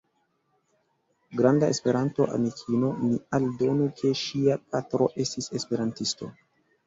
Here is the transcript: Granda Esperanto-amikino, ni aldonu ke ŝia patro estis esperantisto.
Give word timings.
Granda 1.41 1.67
Esperanto-amikino, 1.73 2.89
ni 3.09 3.19
aldonu 3.39 3.89
ke 3.99 4.13
ŝia 4.23 4.57
patro 4.77 5.11
estis 5.25 5.53
esperantisto. 5.61 6.33